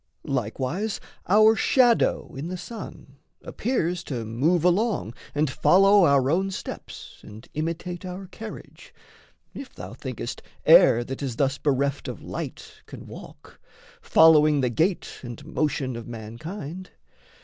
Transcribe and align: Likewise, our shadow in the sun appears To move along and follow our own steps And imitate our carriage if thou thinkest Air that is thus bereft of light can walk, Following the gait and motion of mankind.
Likewise, 0.25 0.99
our 1.27 1.55
shadow 1.55 2.33
in 2.33 2.47
the 2.47 2.57
sun 2.57 3.17
appears 3.43 4.03
To 4.05 4.25
move 4.25 4.63
along 4.63 5.13
and 5.35 5.47
follow 5.47 6.05
our 6.05 6.31
own 6.31 6.49
steps 6.49 7.19
And 7.21 7.47
imitate 7.53 8.03
our 8.03 8.25
carriage 8.25 8.95
if 9.53 9.75
thou 9.75 9.93
thinkest 9.93 10.41
Air 10.65 11.03
that 11.03 11.21
is 11.21 11.35
thus 11.35 11.59
bereft 11.59 12.07
of 12.07 12.19
light 12.23 12.81
can 12.87 13.05
walk, 13.05 13.59
Following 14.01 14.61
the 14.61 14.71
gait 14.71 15.19
and 15.21 15.45
motion 15.45 15.95
of 15.95 16.07
mankind. 16.07 16.89